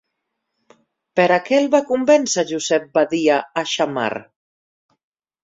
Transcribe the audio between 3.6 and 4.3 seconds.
a Xammar?